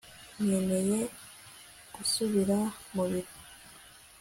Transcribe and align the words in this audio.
nkeneye 0.43 0.99
gusubira 1.95 2.57
mu 2.93 3.03
biro 3.09 3.31